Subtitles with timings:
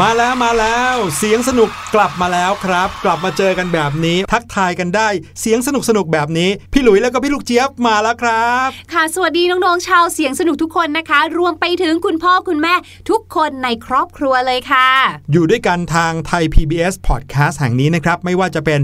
[0.00, 5.08] มาแล้วมาแล้วเสียงสนุกกลับมาแล้วครับ กลับมาเจอกันแบบนี้ ทักทายกันได้
[5.40, 12.74] เสียงสนุกสนุกแบบนี้ พี่หลุยแล้วก็พี่ลูกเจี๊ยบมาแล้วครับ ค่ะสวัสดีน้องๆชาวเสียงสนุกทุกคนนะคะ รวมไปถึงคุณพ่อคุณแม่
[13.10, 14.88] ทุกคนในครอบครัวเลยค่ะ
[15.32, 18.80] อยู่ด้วยกันทางไทย PBS Podcast แห่งนี้นะครับ ไม่ว่าจะเป็น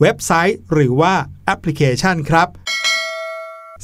[0.00, 1.14] เว็บไซต์หรือว่า
[1.46, 2.48] แอปพลิเคชันครับ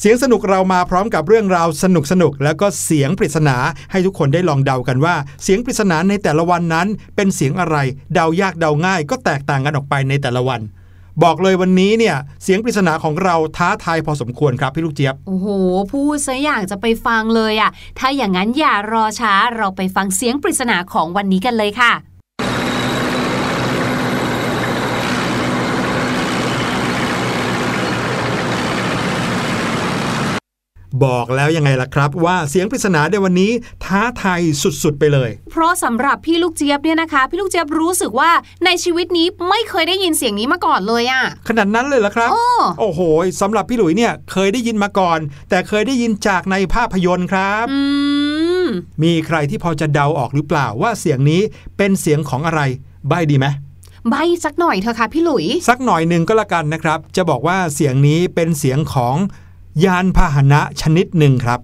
[0.01, 3.57] เสียงสนุกเรามาพร้อมกับเรื่องราวสนุกสนุกแล้วก็เสียงปริศนา
[3.91, 6.87] ให้ทุกคนได้ลองเดากันว่า เสียงปริศนาในแต่ละวันนั้น
[7.17, 7.77] เป็นเสียงอะไร
[8.15, 10.61] เดายากเดาง่าย ก็แตกต่างกันออกไปในแต่ละวัน
[11.23, 15.47] บอกเลยวันนี้เนี่ยเสียงปริศนาของเราท้าทายพอสมควรครับพี่ลูกเจี๊ยบโอ้โห
[15.93, 21.93] พูดซะอยากจะไปฟังเลยอะ่ะถ้าอย่างนั้นอย่ารอช้าเราไปฟังเสียงปริศนาของวันนี้กันเลยค่ะ
[31.05, 33.53] บอกแล้วยังไงล่ะครับ ว่าเสียงปริศนาในวันนี้
[33.85, 34.41] ท้าทาย
[34.83, 38.31] สุดๆไปเลย เพราะสำหรับพี่ลูกเจี๊ยบเนี่ยนะคะ พี่ลูกเจี๊ยบรู้สึกว่า
[38.65, 42.45] ในชีวิตนี้ไม่เคยได้ยินเสียงนี้มาก่อนเลยอะ่ะขนาดนั้นเลยเหรอครับ โอ้
[42.81, 43.01] โอ้โห
[43.41, 45.19] สำหรับพี่หลุยเนี่ยเคยได้ยินมาก่อน
[45.51, 47.81] แต่เคยได้ยินจากในภาพยนตร์ครับอื
[48.65, 48.67] ม
[49.03, 51.41] มีใครที่พอจะเดาออกหรือเปล่าว่าเสียงนี้
[51.77, 52.61] เป็นเสียงของอะไร
[53.09, 53.47] ใบดีไหม
[54.11, 54.15] ใบ
[54.45, 59.17] สักหน่อยเถอะค่ะพี่หลุย สักหน่อยหนึ่งก็แล้วกันนะครับ จะบอกว่าเสียงนี้เป็นเสียงของ
[59.85, 61.61] ยานพาหนะชนิดหนึ่งครับ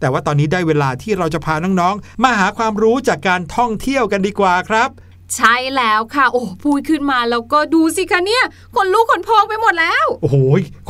[0.00, 4.88] แต่ว่าตอนนี้ได้เวลาที่เราจะพาน้องๆ มาหาความรู้จากการท่องเที่ยวกันดีกว่าครับ
[5.36, 8.44] ใช่แล้วค่ะ โอ้พูดขึ้นมาแล้วก็ดูสิคะเนี่ย
[8.76, 10.36] ขนลุกขนพองไปหมดแล้ว โอ้โห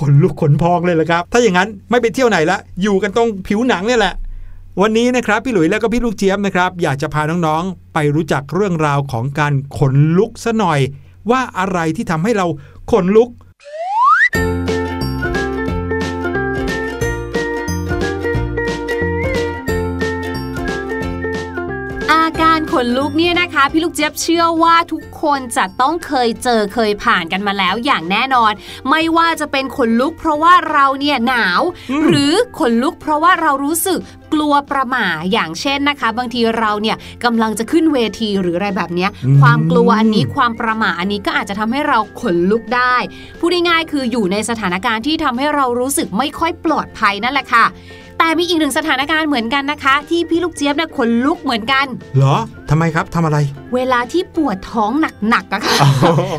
[0.01, 4.15] ขนลุกขนพองเลยละครับ ถ้าอย่างนั้นไม่ไปเที่ยวไหนละ อยู่กันตรงผิวหนังเนี่ยแหละ
[4.81, 10.81] วันนี้นะครับพี่หลุยแล้วก็พี่ลูกเจี๊ยบนะครับ อยากจะพาน้องๆ ไปรู้จักเรื่องราวของการขนลุกซะหน่อย
[11.31, 12.47] ว่าอะไรที่ทำให้เรา
[12.93, 13.29] ขนลุก
[22.77, 28.53] ขนลุกเนี่ยนะคะ พี่ลูกเจี๊ยบเชื่อว่าทุกคนจะต้องเคยเจอเคยผ่านกันมาแล้วอย่างแน่นอน
[28.91, 31.61] ไม่ว่าจะเป็นขนลุกเพราะว่าเราเนี่ยหนาว
[31.91, 33.99] อืมหรือขนลุกเพราะว่าเรารู้สึก
[34.33, 39.11] กลัวประหม่าอย่างเช่นนะคะ บางทีเราเนี่ยกำลังจะขึ้นเวทีหรืออะไรแบบเนี้ย
[39.41, 42.97] ความกลัวอันนี้ความประหม่าอันนี้ก็อาจจะทำให้เราขนลุกได้
[43.41, 47.67] พูดง่ายๆคืออยู่ในสถานการณ์ที่ทำให้เรารู้สึกไม่ค่อยปลอดภัยนั่นแหละค่ะ
[48.23, 51.87] แต่มีอีกหนึ่งสถานการณ์เหมือนกันนะคะ ที่พี่ลูกเจี๊ยบเนี่ยขนลุกเหมือนกัน
[52.17, 52.37] เหรอ
[52.71, 53.39] ทำไมครับทำอะไร
[53.75, 54.91] เวลาที่ปวดท้อง
[55.29, 55.91] หนักๆอะค่ะอ๋อ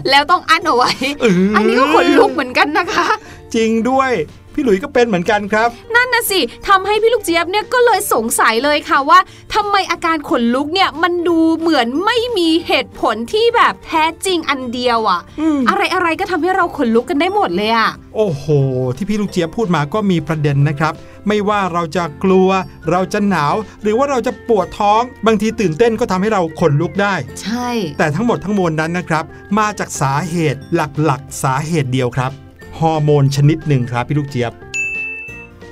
[0.09, 0.91] แล้วต้องอั้นเอาไว้
[1.21, 3.07] เอันนี้ก็ขนลุกเหมือนกันนะคะ
[3.55, 4.11] จริงด้วย
[4.53, 9.19] พี่หลุยก็เป็นเหมือนกันครับ นั่นนะสิทำให้พี่ลูกเจี๊ยบเนี่ยก็เลยสงสัยเลยค่ะว่า
[9.53, 18.45] ทำไมอาการขนลุกเนี่ยมันดูเหมือนไม่มีเหตุผลที่แบบแท้จริงอันเดียวอะอืมอะไรอะไรๆก็ทำให้เราขนลุกกันได้หมดเลยอะโอ้โห
[18.95, 20.93] ที่พี่ลูกเจี๊ยบพูดมาก็มีประเด็นนะครับ
[21.27, 22.49] ไม่ว่าเราจะกลัว
[22.91, 29.23] เราจะหนาว หรือว่าเราจะปวดท้อง บางทีตื่นเต้นก็ทำให้เราขนลุกได้ ใช่ แต่ทั้งหมดทั้งมวลนั้นนะครับ
[29.59, 30.79] มาจากสาเหตุห
[31.09, 32.31] หลักๆ สาเหตุเดียวครับ
[32.79, 34.53] ฮอร์โมนชนิดหนึ่งครับพี่ลูกเจี๊ยบ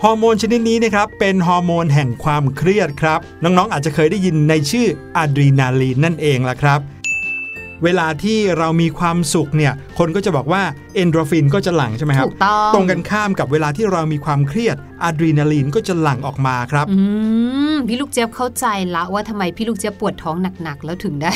[0.03, 4.87] ฮอร์โมนชนิดนี้นะครับเป็นฮอร์โมนแห่งความเครียดครับ น้องๆ อาจจะเคยได้ยินในชื่อ
[5.17, 6.79] อะดรีนาลีนนั่นเองล่ะครับ
[7.83, 10.61] เวลาที่เรามีความสุขเนี่ยคนก็จะบอกว่า
[10.95, 16.99] เอนโดรฟินก็จะหลั่งใช่ไหมครับ ถูกต้องตรงกันข้ามกับเวลาที่เรามีความเครียดอะดรีนาลีนก็จะหลั่งออกมาครับอื
[17.73, 21.33] มพี่ลูกเจี๊ยบเข้าใจละว่าทำไมพี่ลูกเจี๊ยบปวดท้องหนักๆ แล้วถึงได้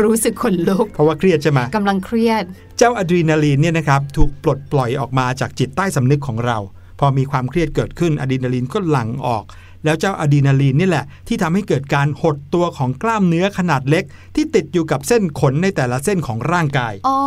[0.00, 2.44] รู้สึกขนลุก เพราะว่าเครียดใช่ไหมกำลังเครียด
[2.78, 6.58] เจ้าอะดรีนาลีนเนี่ยนะครับถูกปลดปล่อยออกมาจากจิตใต้สำนึกของเรา
[7.00, 9.44] พอมีความเครียดเกิดขึ้นอะดรีนาลีนก็หลั่งออก
[9.88, 14.04] แล้วเจ้าอะดรีนาลีนนี่แหละ ที่ทำให้เกิดการหดตัวของกล้ามเนื้อขนาดเล็ก
[14.34, 17.18] ที่ติดอยู่กับเส้นขนในแต่ละเส้นของร่างกายอ๋อ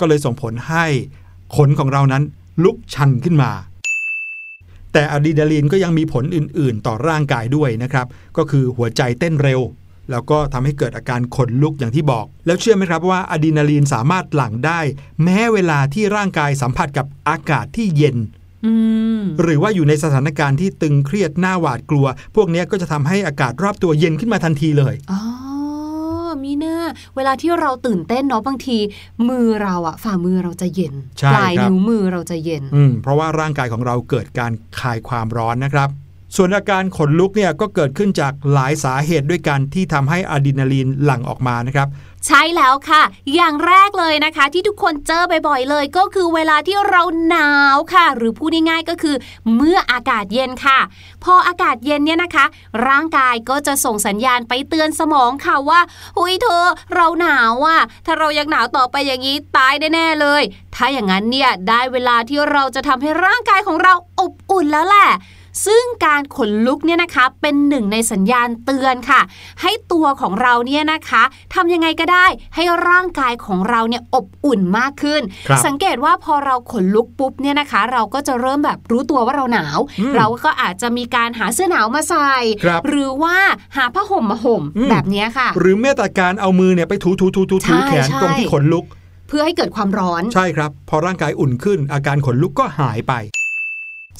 [0.00, 0.84] ก็เลยส่งผลให้
[1.56, 2.22] ขนของเรานั้น
[2.64, 3.50] ลุกชันขึ้นมา
[4.92, 8.06] แต่อะดรีนาลีนก็ยังมีผลอื่น ๆ ต่อร่างกายด้วยนะครับ
[8.36, 9.60] ก็คือหัวใจเต้นเร็ว
[10.10, 14.80] แล้วก็ทำให้เกิดอาการขนลุกอย่างที่บอก แล้วเชื่อไหมครับว่าอะดรีนาลีนสามารถหลั่งได้
[15.22, 18.45] แม้เวลาที่ร่างกายสัมผัสกับอากาศที่เย็นอืม
[19.42, 25.20] หรือว่าอยู่ในสถานการณ์ที่ตึงเครียดหน้าหวาดกลัว พวกเนี้ยก็จะทำให้อากาศรอบตัวเย็นขึ้นมาทันทีเลยอ๋อ
[26.44, 26.76] มีหน้า
[27.16, 28.78] เวลาที่เราตื่นเต้นเนาะบางที
[29.28, 35.88] มือเราอะฝ่ามือเราจะเย็นใช่ปลายครับนิ้วมือเราจะเย็นอืมเพราะว่าร่างกายของเราเกิดการคลายความร้อนนะครับ
[36.36, 41.88] ส่วนอาการขนลุกเนี่ยก็เกิดขึ้นจากหลายสาเหตุด้วยกันที่ทำให้อะดรีนาลีนหลั่งออกมานะครับ
[42.26, 43.02] ใช่แล้วค่ะ
[43.34, 49.16] อย่างแรกเลยนะคะ ที่ทุกคนเจอบ่อยๆเลย ก็คือเวลาที่เราหนาวค่ะ หรือพูดง่ายๆก็คือ
[49.54, 50.78] เมื่ออากาศเย็นค่ะ
[51.24, 52.44] พออากาศเย็นเนี่ยนะคะ
[52.86, 55.80] ร่างกายก็จะส่งสัญญาณไปเตือนสมองค่ะว่า
[56.16, 56.64] หุยเธอ
[56.94, 60.42] เราหนาวอะถ้าเรายังหนาวต่อไปอย่างนี้ตายแน่ๆเลย
[60.74, 65.08] ถ้าอย่างนั้นเนี่ยได้เวลาที่เราจะทำให้ร่างกายของเราอบอุ่นแล้วแหละ
[65.66, 69.20] ซึ่งการขนลุกเนี่ยนะคะเป็นหนึ่งในสัญญาณเตือนค่ะ
[69.62, 71.22] ให้ตัวของเราเนี่ยนะคะ
[71.54, 82.32] ทำยังไงก็ได้ให้ร่างกายของเราเนี่ยอบอุ่นมากขึ้นครับสังเกตว่าพอเราขนลุกปุ๊บเนี่ยนะคะ เราก็จะเริ่มแบบรู้ตัวว่าเราหนาวอืมเราก็อาจจะมีการหาเสื้อหนาวมาใส่
[82.64, 83.36] ครับหรือว่า
[83.76, 88.84] หาผ้าห่มมาห่มอืมแบบเนี้ยค่ะ หรือแม้แต่การเอามือเนี่ยไปถูถูถูถูใช่ถูแขนใช่ตรงที่ขนลุก
[89.28, 93.14] เพื่อให้เกิดความร้อนใช่ครับ พอร่างกายอุ่นขึ้น อาการขนลุกก็หายไป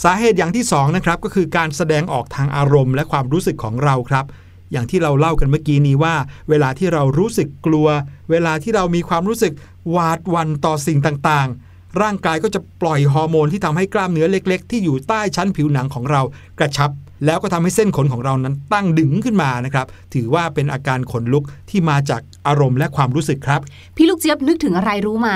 [0.04, 4.24] สาเหตุอย่างที่สองนะครับก็คือการแสดงออกทางอารมณ์และความรู้สึกของเราครับ
[4.72, 6.14] อย่างที่เราเล่ากันเมื่อกี้นี้ว่า
[6.48, 7.88] เวลาที่เรารู้สึกกลัว
[8.30, 9.52] เวลาที่เรามีความรู้สึก
[9.90, 16.22] หวาดวันต่อสิ่งต่างๆ ร่างกายก็จะปล่อยฮอร์โมนที่ทำให้กล้ามเนื้อเล็ก ๆ ที่อยู่ใต้ชั้นผิวหนังของเรา
[16.58, 16.90] กระชับ
[17.24, 23.60] แล้วก็ทำให้เส้นขนของเรานั้นตั้งดึงขึ้นมานะครับ ถือว่าเป็นอาการขนลุกที่มาจากอารมณ์และความรู้สึกครับ
[23.96, 25.30] พี่ลูกเจี๊ยบนึกถึงอะไรรู้ไหม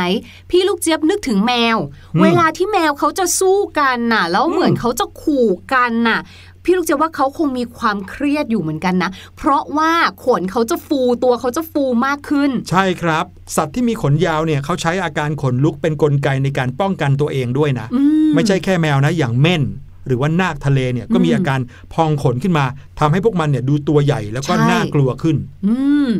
[0.50, 1.78] พี่ลูกเจี๊ยบนึกถึงแมว
[2.14, 6.20] อืมเวลาที่แมวเขาจะสู้กันน่ะ แล้วเหมือนเขาจะขู่กันน่ะ
[6.64, 9.92] พี่ลูกเจี๊ยบว่าเขาคงมีความเครียดอยู่เหมือนกันนะ เพราะว่า
[10.24, 13.24] ขนเขาจะฟูตัวเขาจะฟูมากขึ้น ใช่ครับ
[13.56, 18.00] สัตว์ที่มีขนยาวเนี่ยเขาใช้อาการขนลุกเป็นนกลไกในการป้องกันตัวเองด้วยนะอื
[18.34, 19.62] ไม่ใช่แค่แมวนะอย่างเม่น
[20.06, 21.60] หรือว่านาคทะเลเนี่ยก็มีอืมอาการ
[21.92, 22.64] พองขนขึ้นมา
[23.00, 25.74] ทำให้พวกมันเนี่ยดูตัวใหญ่แล้วก็ใช่น่ากลัวขึ้น อื
[26.06, 26.10] ม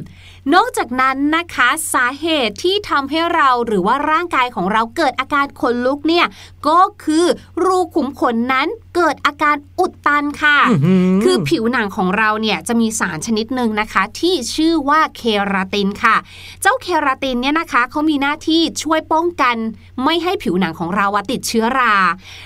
[0.54, 6.26] นอกจากนั้นนะคะสาเหตุที่ทำให้เราหรือว่าร่างกายของเราเกิดอาการขนลุกเนี่ย
[6.68, 7.26] ก็คือ
[7.64, 15.22] รูขุมขนนั้นเกิดอาการอุดตันค่ะอื้อหือคือผิวหนังของเราเนี่ยจะมีสารชนิดหนึ่งนะคะ ที่ชื่อว่าเค
[15.52, 16.16] ราตินค่ะ
[16.62, 19.56] เจ้าเคราตินเนี่ยนะคะเขามีหน้าที่ช่วยป้องกัน
[20.04, 21.94] ไม่ให้ผิวหนังของเราอะติดเชื้อรา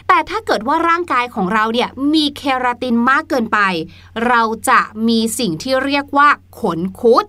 [0.09, 3.59] แต่ถ้าเกิดว่าร่างกายของเราเนี่ยมีเคราตินมากเกินไป
[4.28, 6.28] เราจะมีสิ่งที่เรียกว่า
[6.61, 7.25] ขนคุด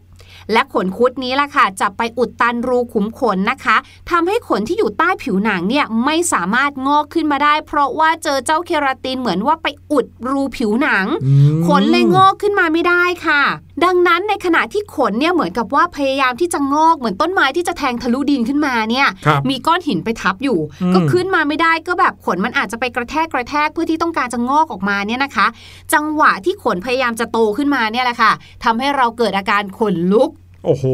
[0.51, 3.75] และขนคุดนี้ล่ะค่ะจะไปอุดตันรูขุมขนนะคะ
[4.11, 13.41] ทำให้ขนที่อยู่ใต้ผิวหนังเนี่ยไม่สามารถงอกขึ้นมาได้ เพราะว่าเจอเจ้าเคราตินเหมือนว่าไปอุดรูผิวหนังอืมขนเลยงอกขึ้นมาไม่ได้ค่ะ
[13.85, 25.47] ดังนั้นในขณะที่ขนเนี่ยเหมือนกับว่าพยายามที่จะงอกเหมือนต้นไม้ที่จะแทงทะลุดินขึ้นมาเนี่ยครับมีก้อนหินไปทับอยู่อืมก็ขึ้นมาไม่ได้ก็แบบขนมันอาจจะไปกระแทกกระแทกเพื่อที่ต้องการจะงอกออกมาเนี่ยนะคะ
[25.93, 28.31] จังหวะที่ขนพยายามจะโตขึ้นมาเนี่ยแหละค่ะ
[28.63, 30.29] ทำให้เราเกิดอาการขนลุก
[30.65, 30.85] โอ้โห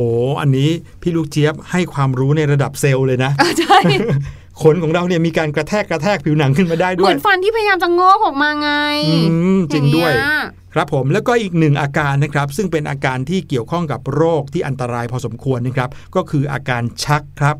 [0.41, 0.69] อันนี้
[1.01, 3.79] พี่ลูกเจี๊ยบให้ความรู้ในระดับเซลล์เลยนะใช่
[4.61, 8.71] ขนของเราเนี่ยมีการกระแทกกระแทกผิวหนังขึ้นมาได้เหด้วมืยอนฟันที่พยายามจะงอกออกมาไง
[9.07, 9.15] อื
[9.57, 10.33] มจริงด้วยอาเงี้
[10.73, 17.57] ครับผมแล้วก็อีกหนึ่งอาการนะครับ ซึ่งเป็นอาการที่เกี่ยวข้องกับโรคที่อันตรายพอสมควรนะครับ ก็คืออาการชักครับ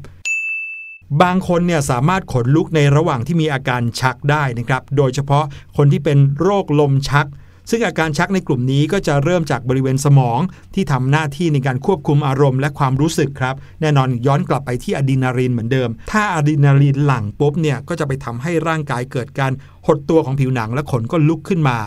[1.22, 5.44] บางคนเนี่ยสามารถขนลุกในระหว่างที่มีอาการชักได้นะครับ โดยเฉพาะ
[5.78, 7.28] คนที่เป็นโรคลมชัก
[7.72, 10.40] ซึ่งอาการชักในกลุ่มนี้ก็จะเริ่มจากบริเวณสมอง
[10.76, 19.52] ที่ทำหน้าที่ในการควบคุมอารมณ์และความรู้สึกครับ แน่นอนย้อนกลับไปที่อะดรีนาลีนเหมือนเดิม ถ้าอะดรีนาลีนหลั่งปุ๊บเนี่ยก็จะไปทำให้ร่างกายเกิดการ
[19.88, 21.78] หดตัวของผิวหนังและขนก็ลุกขึ้นมา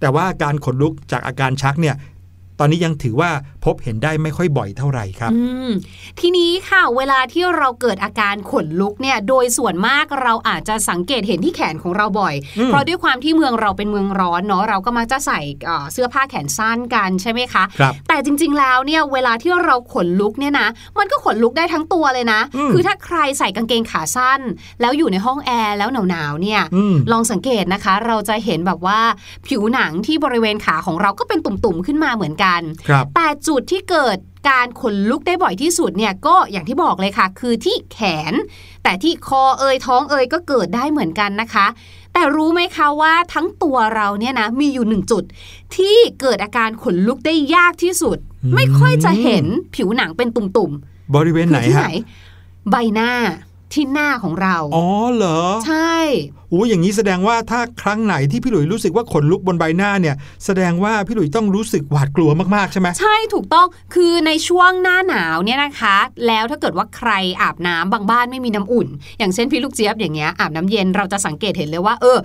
[0.00, 1.94] แต่ว่าการขนลุกจากอาการชักเนี่ย
[2.60, 3.30] ตอนนี้ยังถือว่า
[3.64, 5.70] พบเห็นได้ไม่ค่อยบ่อยเท่าไหร่ครับอืม
[6.20, 24.40] ทีนี้ค่ะเวลาที่เราเกิดอาการขนลุกเนี่ยโดยส่วนมากเราอาจจะสังเกตเห็นที่แขนของเราบ่อยอืมเพราะด้วยความที่เมืองเราเป็นเมืองร้อนเนาะเราก็มักจะใส่เอ่อเสื้อผ้าแขนสั้นกันใช่ไหมคะครับแต่จริง ๆ แล้วเนี่ยเวลาที่เราขนลุกเนี่ยนะมันก็ขนลุกได้ทั้งตัวเลยนะอืมคือถ้าใครใส่กางเกงขาสั้น
[24.80, 28.98] แล้วอยู่ในห้องแอร์แล้วหนาวๆเนี่ยอืมลองสังเกตนะคะ เราจะเห็นแบบว่า
[29.48, 32.44] ผิวหนังที่บริเวณขาของเราก็เป็นตุ่มๆขึ้นมาเหมือนกัน
[32.88, 37.98] ครับแต่จุดที่เกิดการขนลุกได้บ่อยที่สุดเนี่ยก็อย่างที่บอกเลยค่ะ คือที่แข
[38.32, 38.34] น
[38.82, 41.66] แต่ที่คอเอยท้องเอยก็เกิดได้เหมือนกันนะคะ
[42.12, 45.24] แต่รู้ไหมคะว่าทั้งตัวเราเนี่ยนะมีอยู่หนึ่งจุด
[45.76, 50.72] ที่เกิดอาการขนลุกได้ยากที่สุดอืมไม่ค่อยจะเห็นผิวหนังเป็นตุ่ม
[51.14, 51.90] บริเวณๆไหนที่ฮะไหน
[52.70, 53.10] ใบหน้า
[53.72, 55.96] ที่หน้าของเรา อ๋อเหรอ ใช่
[56.50, 67.10] โอ้อย่างนี้แสดงว่าถ้าครั้งไหนที่พี่หลุยรู้สึกว่าขนลุกบนใบหน้าเนี่ย แสดงว่าพี่หลุยต้องรู้สึกหวาดกลัวมากๆใช่ไหมใช่ถูกต้องคือในช่วงหน้าหนาวเนี่ยนะคะ แล้วถ้าเกิดว่าใคร
[67.42, 68.88] อาบน้ำบางบ้านไม่มีน้ำอุ่น
[69.18, 72.18] อย่างเช่นพี่ลูกเจี๊ยบอย่างเงี้ยอาบน้ำเย็นเราจะสังเกตเห็นเลยว่าเออ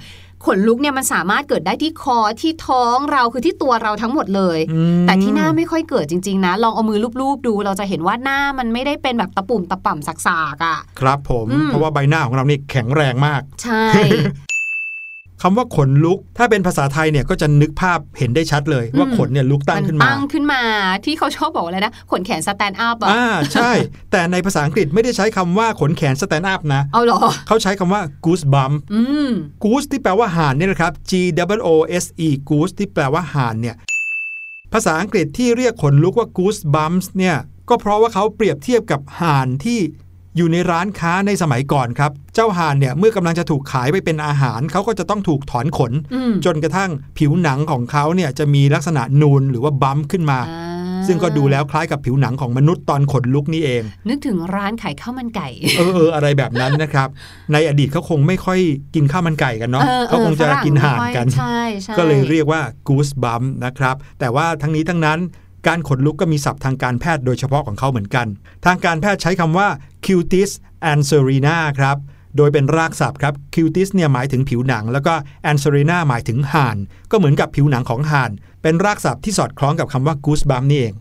[0.47, 10.13] ขนลุกเนี่ยมันสามารถเกิดได้ที่คอที่ท้องเราคือที่ตัวเราทั้งหมดเลยอืมแต่ที่หน้าไม่ค่อยเกิดจริง ๆ นะ ลองเอามือลูบๆดู เราจะเห็นว่าหน้ามันไม่ได้เป็นแบบตะปุ่มตะป่ำสั
[10.55, 13.83] กๆอะ ครับผมอืมเพราะว่าใบหน้าของเรานี่แข็งแรงมาก ใช่
[15.43, 20.61] คำว่าขนลุก ถ้าเป็นภาษาไทยเนี่ยก็จะนึกภาพเห็นได้ชัดเลย ว่าอืมขนเนี่ยลุกตั้งมันขึ้นมาตั้งขึ้นมา
[21.05, 23.71] ที่เขาชอบบอกอะไรนะ ขนแขน stand up อะอ่าใช่
[24.11, 29.29] แต่ในภาษาอังกฤษไม่ได้ใช้คำว่าขนแขน stand up นะ อ้าวเหรอ เขาใช้คำว่า goose bump อืม
[29.63, 31.11] goose ที่แปลว่าห่านเนี่ยนะครับ G
[31.59, 31.69] O O
[32.03, 33.75] S E goose ที่แปลว่าห่านเนี่ย
[34.73, 37.37] ภาษาอังกฤษที่เรียกขนลุกว่า goose bumps เนี่ย
[37.69, 39.79] ก็เพราะว่าเขาเปรียบเทียบกับห่านที่
[40.37, 50.69] อยู่ในร้านค้าในสมัยก่อนครับ เจ้าห่านเนี่ยเมื่อกำลังจะถูกขายไปเป็นอาหารเขาก็จะต้องถูกถอนขนอืมจนกระทั่งผิวหนังของเขาเนี่ยจะมีลักษณะนูนหรือว่าบัมป์ขึ้นมาอ่า
[51.07, 55.47] ซึ่งก็ดูแล้วคล้ายกับผิวหนังของมนุษย์ตอนขนลุกนี่เอง นึกถึงร้านขายข้าวมันไก่
[55.77, 57.07] เออเอออะไรแบบนั้นนะครับ
[57.53, 58.59] ในอดีตเขาคงไม่ค่อย
[58.95, 65.19] กินข้าวมันไก่กันเนาะออเขาคงจะฝรั่กินห่านกันใช่ใช่ก็เลยเรียกว่า goose bump นะครับแต่ว่าทั้งนี้ทั้งนั้น
[65.67, 68.27] การขนลุกก็มีศัพท์ทางการแพทย์โดยเฉพาะของเขาเหมือนกัน
[68.65, 69.67] ทางการแพทย์ใช้คำว่า
[70.05, 70.51] cutis
[70.91, 71.97] anserina ครับ
[72.37, 75.13] โดยเป็นรากศัพท์ครับ cutis เนี่ยหมายถึงผิวหนัง แล้วก็
[75.51, 76.77] anserina หมายถึงห่าน
[77.11, 78.31] ก็เหมือนกับผิวหนังของห่าน
[78.61, 80.93] เป็นรากศัพท์ที่สอดคล้องกับคำว่า goose bump นี่เอง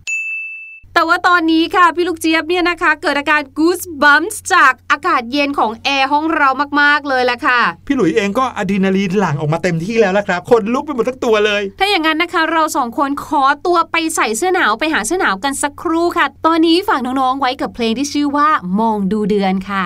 [1.01, 6.49] แต่ว่าตอนนี้ค่ะพี่ลูกเจี๊ยบเนี่ยนะคะ เกิดอาการ goose bumps จากอากาศเย็นของแอร์ห้องเรา
[6.81, 18.49] มากๆเลยแหละค่ะ พี่หลุยเองก็อะดรีนาลีนหลั่งออกมาเต็มที่แล้วละครับขนลุกไปหมดทั้งตัวเลย ถ้าอย่างนั้นนะคะ เราสองคนขอตัวไปใส่เสื้อหนาวไปหาเสื้อหนาวกันสักครู่ค่ะ ตอนนี้ฝากน้องๆไว้กับเพลงที่ชื่อว่า
[18.81, 19.85] มองดูเดือนค่ะ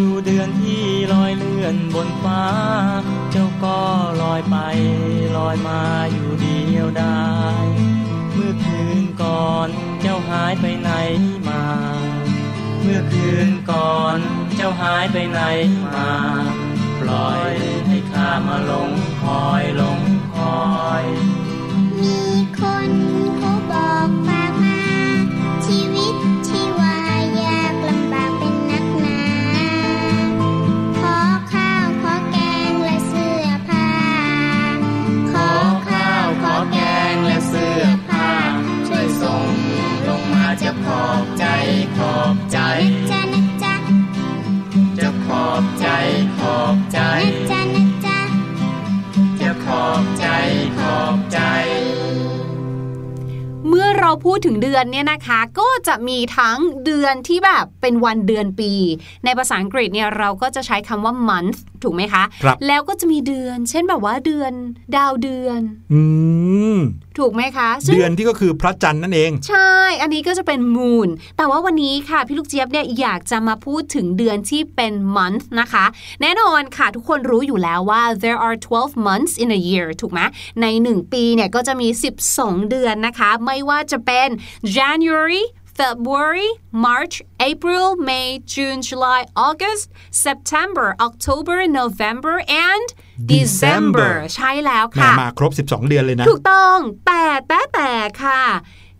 [0.00, 2.44] ดูเดือนที่ลอยเลื่อนบนฟ้า
[3.30, 3.78] เจ้าก็
[4.22, 4.56] ลอยไป
[5.36, 5.80] ลอยมา
[6.12, 7.26] อยู่เดียวดา
[7.64, 7.66] ย
[8.32, 9.68] เมื่อคืนก่อน
[10.00, 10.90] เจ้าหายไปไหน
[11.48, 11.62] มา
[12.80, 14.18] เมื่อคืนก่อน
[14.56, 15.40] เจ้าหายไปไหน
[15.94, 16.12] มา
[17.00, 17.52] ปล่อย
[17.86, 18.90] ให้ข้ามาหลง
[19.22, 20.00] คอยหลง
[20.34, 20.66] คอ
[21.02, 21.04] ย
[22.00, 22.18] มี
[22.58, 22.90] คน
[23.36, 23.55] เขาบอก
[54.06, 58.72] เมื่อเราพูดถึงเดือนเนี่ยนะคะ ก็จะมีทั้งเดือนที่แบบเป็นวันเดือนปี
[59.24, 64.52] ในภาษาอังกฤษเนี่ยเราก็จะใช้คำว่า month ถูกไหมคะครับแล้วก็จะมีเดือน เช่นแบบว่าเดือน
[64.96, 65.60] ดาวเดือน
[65.92, 66.02] อื
[66.74, 66.76] ม
[67.18, 75.84] ถูกไหมคะซึ่งเดือนที่ก็คือพระจันทร์นั่นเอง ใช่ อันนี้ก็จะเป็น moon แต่ว่าวันนี้ค่ะพี่ลูกเจี๊ยบเนี่ยอยากจะมาพูดถึงเดือนที่เป็น month นะคะ
[76.22, 80.20] แน่นอนค่ะทุกคนรู้อยู่แล้วว่า there are 12 months in a year ถูกไหม
[80.62, 81.88] ใน 1 ปีเนี่ยก็จะมี
[82.28, 84.28] 12 เดือนนะคะ ไม่ว่าจะเป็น
[84.76, 85.44] January
[85.82, 86.50] February
[86.86, 87.16] March
[87.50, 89.84] April May June July August
[90.24, 92.36] September October November
[92.68, 92.86] and
[93.34, 96.78] December December ใช่แล้วแหม่ค่ะ มาครบ 12 เดือนเลยนะ ถูกต้อง
[97.36, 98.42] แต่แต่แต่ค่ะ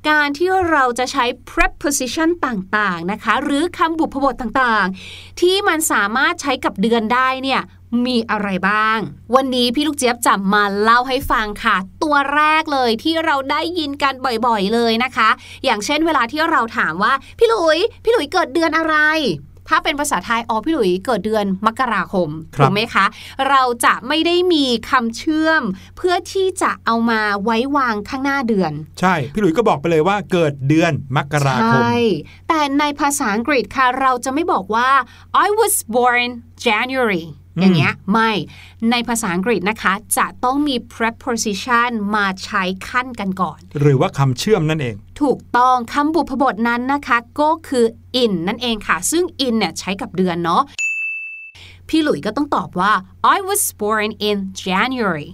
[0.09, 7.61] การที่เราจะใช้ preposition ต่างๆนะคะ หรือคำบุพบทต่างๆ ที่มันสามารถใช้กับเดือนได้เนี่ย
[8.07, 8.99] มีอะไรบ้าง
[9.35, 14.15] วันนี้พี่ลูกเจี๊ยบจะมาเล่าให้ฟังค่ะ ตัวแรกเลยที่เราได้ยินกัน
[14.47, 15.29] บ่อยๆเลยนะคะ
[15.65, 18.97] อย่างเช่นเวลาที่เราถามว่า พี่ลุย พี่ลุยเกิดเดือนอะไร
[19.69, 23.05] ถ้าเป็นภาษาไทยอ๋อพี่หลุยเกิดเดือนมกราคมครับถูกไหมคะ
[23.49, 25.63] เราจะไม่ได้มีคำเชื่อม
[25.97, 31.97] เพื่อที่จะเอามาไว้วางข้างหน้าเดือน ใช่ พี่หลุยส์ก็บอกไปเลยว่าเกิดเดือนมกราคม ใช่
[32.49, 34.91] แต่ในภาษาอังกฤษค่ะ เราจะไม่บอกว่า
[35.47, 36.29] I was born
[36.67, 37.25] January
[37.61, 38.31] อย่างเงี้ยไม่
[38.91, 47.85] ในภาษาอังกฤษนะคะ จะต้องมี preposition มาใช้ขั้นกันก่อน หรือว่าคำเชื่อมนั่นเอง ถูกต้องคำบุพบทนั้นนะคะ ก็คือ
[48.23, 50.63] in นั่นเองค่ะ ซึ่ง in เนี่ยใช้กับเดือนเนาะ
[51.89, 52.93] พี่หลุยก็ต้องตอบว่า
[53.37, 55.29] I was born in January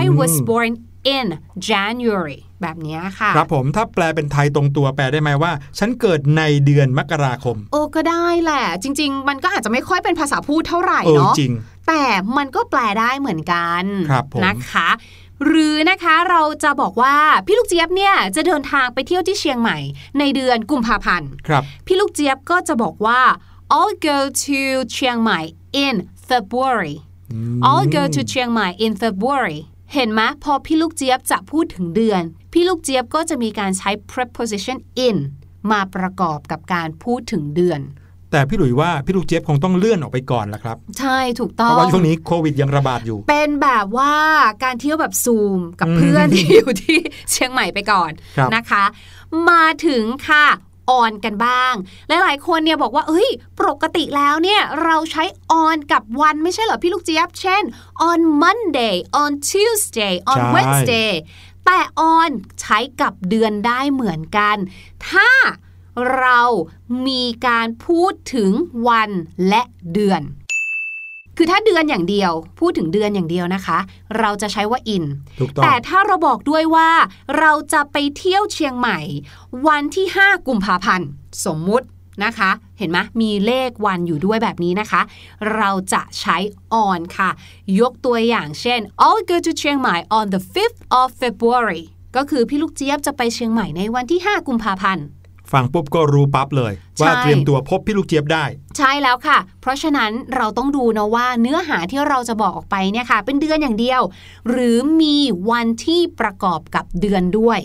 [0.00, 0.72] I was born
[1.16, 1.26] in
[1.70, 11.52] January แบบเนี้ยค่ะ ครับผมถ้าแปลเป็นไทยตรงตัวแปลได้ไหมว่า ฉันเกิดในเดือนมกราคม โอ้ก็ได้แหละ จริง ๆ มันก็อาจจะไม่ค่อยเป็นภาษาพูดเท่าไหร่เออเนาะจริง
[11.88, 12.04] แต่
[12.36, 14.88] มันก็แปลได้เหมือนกันครับผมนะคะ
[15.46, 19.78] หรือนะคะเราจะบอกว่าพี่ลูกเจี๊ยบเนี่ยจะเดินทางไปเที่ยวที่เชียงใหม่
[20.18, 23.20] ในเดือนกุมภาพันธ์ครับพี่ลูกเจี๊ยบก็จะบอกว่า
[23.76, 24.60] I'll go to
[24.92, 25.40] เชียงใหม่
[25.84, 25.96] in
[26.28, 26.96] February
[27.68, 29.60] I'll go to เชียงใหม่ in February
[29.94, 35.16] เห็นไหมพอพี่ลูกเจี๊ยบจะพูดถึงเดือน พี่ลูกเจี๊ยบก็จะมีการใช้ preposition in
[35.70, 37.80] มาประกอบกับการพูดถึงเดือน
[38.30, 44.14] แต่พี่หลุยว่าพี่ลูกเจี๊ยบคงต้องเลื่อนออกไปก่อนละครับ ใช่ถูกต้เพองราะว่าช่วงนี้โควิดยังระบาดอยู่ เป็นแบบว่า
[44.64, 46.98] การเที่ยวแบบซูมกับอืมเพื่อนที่อยู่ที่
[47.30, 48.84] เชียงใหม่ไปก่อนครับนะคะ
[49.50, 50.46] มาถึงค่ะ
[50.90, 51.74] ออนกันบ้าง
[52.08, 53.28] หลายๆ คนเนี่ยบอกว่า เอ้ย
[53.60, 57.62] ปกติแล้วเนี่ย เราใช้ออนกับวันไม่ใช่เหรอพี่ลูกเจี๊ยบ เช่น
[58.08, 61.12] on Monday on Tuesday on ใช่ Wednesday
[61.64, 61.78] แต่
[62.14, 64.56] on ใช้กับเดือนได้เหมือนกัน
[65.10, 65.30] ถ้า
[66.18, 66.40] เรา
[67.06, 68.50] มีการพูดถึง
[68.88, 69.10] วัน
[69.48, 70.22] และเดือน
[71.36, 73.78] คือถ้าเดือนอย่างเดียว พูดถึงเดือนอย่างเดียวนะคะ
[74.18, 75.04] เราจะใช้ว่า in
[75.40, 76.90] ถูกต้องแต่ถ้าเราบอกด้วยว่า
[77.38, 78.98] เราจะไปเที่ยวเชียงใหม่
[79.68, 81.08] วันที่ 5 กุมภาพันธ์
[81.46, 81.86] สมมุติ
[82.24, 85.00] นะคะ เห็นไหมมีเลขวันอยู่ด้วยแบบนี้นะคะ
[85.56, 86.36] เราจะใช้
[86.86, 87.30] on ค่ะ
[87.80, 91.82] ยกตัวอย่างเช่น I'll go to เชียงใหม่ on the 5th of February
[92.16, 95.06] ก็คือพี่ลูกเจี๊ยบจะไปเชียงใหม่ในวันที่ 5 กุมภาพันธ์
[95.54, 98.44] ฟังปุ๊บก็รู้ปั๊บเลย ว่าใช่เตรียมตัวพบพี่ลูกเจี๊ยบได้
[98.78, 104.00] ใช่แล้วค่ะ เพราะฉะนั้นเราต้องดูนะว่าเนื้อหาที่เราจะบอกออกไปเนี่ยค่ะ เป็นเดือนอย่างเดียว
[104.48, 105.16] หรือมี
[105.50, 107.60] วันที่ประกอบกับเดือนด้วย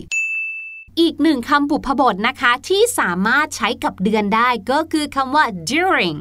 [0.99, 6.17] อีกหนึ่งคำบุพบทนะคะที่สามารถใช้กับเดือนได้ก็คือคำว่า during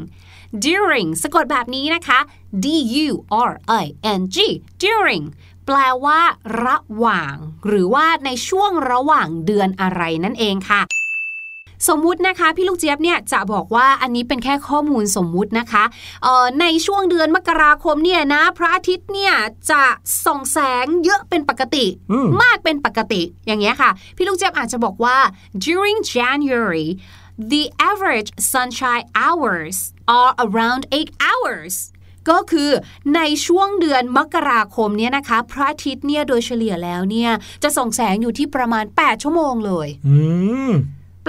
[0.65, 2.19] during สะกดแบบนี้นะคะ
[2.65, 2.67] d
[3.05, 3.07] u
[3.49, 3.51] r
[3.83, 3.85] i
[4.19, 4.37] n g
[4.83, 5.25] during
[5.67, 6.21] แปลว่า
[6.65, 7.35] ระหว่าง
[7.67, 10.83] หรือว่าในช่วงระหว่างเดือนอะไรนั่นเองค่ะ
[11.89, 15.85] สมมุตินะคะ พี่ลูกเจี๊ยบเนี่ยจะบอกว่าอันนี้เป็นแค่ข้อมูลสมมุตินะคะ
[16.23, 19.35] เอ่อในช่วงเดือนมกราคมเนี่ยนะ พระอาทิตย์เนี่ย
[19.71, 19.83] จะ
[20.25, 25.17] ส่องแสงเยอะเป็นปกติอืมมากเป็นปกติอย่างเงี้ยค่ะ พี่ลูกเจี๊ยบอาจจะบอกว่า
[25.67, 26.89] during January
[27.53, 29.77] the average sunshine hours
[30.19, 31.75] are around 8 hours
[32.29, 32.71] ก็คือ
[33.15, 37.31] ในช่วงเดือนมกราคมเนี่ยนะคะ พระอาทิตย์เนี่ยโดยเฉลี่ยแล้วเนี่ย
[37.63, 40.19] จะส่องแสงอยู่ที่ประมาณ 8 ชั่วโมงเลย อื
[40.71, 40.73] ม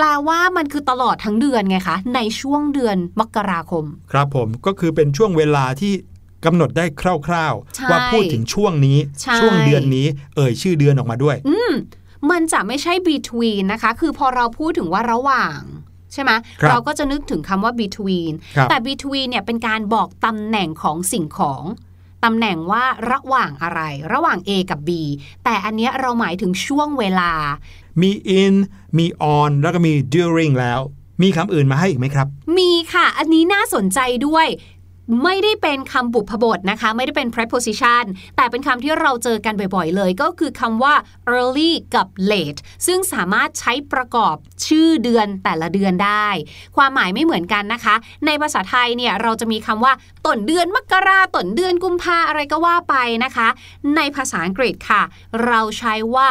[0.01, 5.93] แปลว่ามันคือตลอดทั้งเดือนไงคะ ในช่วงเดือนมกราคม ครับผมก็คือเป็นช่วงเวลาที่
[6.45, 11.35] กำหนดได้คร่าวใช่ๆว่าพูดถึงช่วงนี้ใช่ช่วงเดือนนี้ เอ่ยชื่อเดือนออกมาด้วย
[12.31, 15.59] มันจะไม่ใช่ between นะคะ คือพอเราพูดถึงว่าระหว่าง
[16.13, 16.31] ใช่ไหม
[16.61, 21.63] ครับเราก็จะนึกถึงคำว่า between ครับแต่ between เนี่ยเป็นการบอกตำแหน่งของสิ่งของ
[22.23, 23.81] ตำแหน่งว่าระหว่างอะไร
[24.13, 24.89] ระหว่าง A กับ B
[25.43, 27.31] แต่อันเนี้ยเราหมายถึงช่วงเวลา
[28.01, 28.53] มี in
[28.97, 29.05] มี
[29.37, 30.79] on แล้วก็มี during แล้ว
[31.21, 32.27] มีคำอื่นมาให้อีกไหมครับ
[32.57, 34.47] มีค่ะ อันนี้น่าสนใจด้วย
[35.23, 38.03] ไม่ได้เป็นคำบุพบทนะคะ ไม่ได้เป็น preposition
[38.35, 40.93] แต่เป็นคำที่เราเจอกันบ่อยๆ เลยก็คือคำว่า
[41.35, 44.35] early กับ late ซึ่งสามารถใช้ประกอบ
[44.67, 46.27] ชื่อเดือนแต่ละเดือนได้
[46.75, 47.95] ความหมายไม่เหมือนกันนะคะ
[48.25, 49.93] ในภาษาไทยเนี่ยเราจะมีคำว่า
[50.25, 53.47] ต้นเดือนมกราต้นเดือนกุมภาอะไรก็ว่าไปนะคะ
[53.95, 55.01] ในภาษาอังกฤษค่ะ
[55.45, 56.29] เราใช้ว่า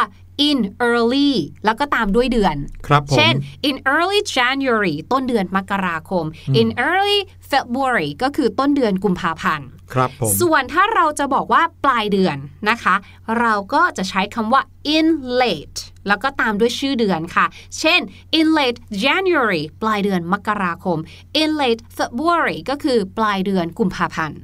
[0.49, 1.31] in early
[1.65, 2.55] แล้วก็ตามด้วยเดือน
[2.87, 3.33] ครับผมเช่น
[3.69, 6.25] in early January ต้นเดือนมกราคม
[6.61, 7.19] in early
[7.51, 12.37] February ก็คือต้นเดือนกุมภาพันธ์ครับผมส่วนถ้าเราจะบอกว่าปลายเดือน
[12.69, 12.95] นะคะ
[13.39, 14.61] เราก็จะใช้คำว่า
[14.95, 15.07] in
[15.41, 17.45] late แล้วก็ตามด้วยชื่อเดือนค่ะ
[17.79, 18.01] เช่น
[18.39, 20.97] in late January ปลายเดือนมกราคม
[21.41, 24.39] in late February ก็คือปลายเดือนกุมภาพันธ์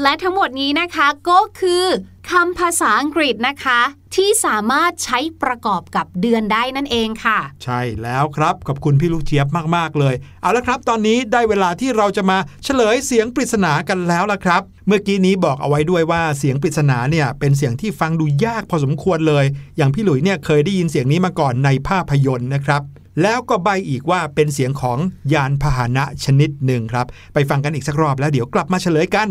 [0.00, 1.84] และทั้งหมดนี้นะคะก็คือ
[2.30, 3.80] คำภาษาอังกฤษนะคะ
[4.16, 19.44] ที่สามารถใช้ประกอบกับเดือนได้นั่นเองค่ะ ใช่แล้วครับขอบคุณพี่ลูกเจี๊ยบมาก ๆ เลย เอาละครับ ตอนนี้ได้เวลาที่เราจะมาเฉลยเสียงปริศนากันแล้วละครับ เมื่อกี้นี้บอกเอาไว้ด้วยว่าเสียงปริศนาเนี่ยเป็นเสียงที่ฟังดูยากพอสมควรเลย
[19.76, 22.82] อย่างพี่หลุยเนี่ยเคยได้ยินเสียงนี้มาก่อนในภาพยนตร์นะครับ
[23.22, 24.98] แล้วก็ใบอีกว่าเป็นเสียงของ
[25.32, 29.28] ยานพาหนะชนิดหนึ่งครับ ไปฟังกันอีกสักรอบแล้วเดี๋ยวกลับมาเฉลยกัน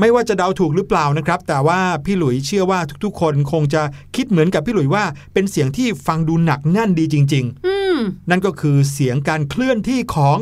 [0.00, 3.82] ไม่ว่าจะเดาถูกหรือเปล่านะครับ แต่ว่าพี่หลุยเชื่อว่าทุกๆ คนคงจะ
[4.16, 10.38] คิดเหมือนกับพี่หลุยว่า เป็นเสียงที่ฟังดูหนักแน่นดีจริงอืมๆนั่นก็คือเสียงการเคลื่อนที่ของ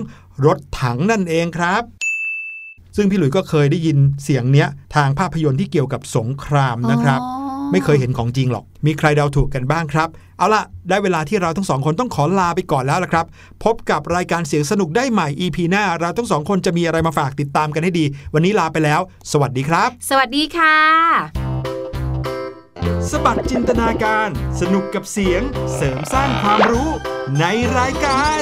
[0.46, 1.97] รถถังนั่นเองครับ
[2.96, 7.36] ซึ่งพี่หลุยก็เคยได้ยินเสียงเนี้ยทางภาพยนตร์ที่เกี่ยวกับสงครามนะครับอ๋อ
[7.72, 13.26] ไม่เคยเห็นของจริงหรอก มีใครเดาถูกกันบ้างครับ เอาล่ะ ได้เวลาที่เราทั้งสองคนต้องขอลาไปก่อนแล้วละครับ
[13.64, 19.00] พบกับรายการเสียงสนุกได้ใหม่ EP หน้า เราทั้งสองคนจะมีอะไรมาฝากติดตามกันให้ดี วันนี้ลาไปแล้ว
[19.32, 20.76] สวัสดีครับ สวัสดีค่ะ
[23.10, 24.28] สบัดจินตนาการ
[24.60, 25.42] สนุกกับเสียง
[25.74, 26.88] เสริมสร้างความรู้
[27.40, 27.44] ใน
[27.78, 28.40] รายการ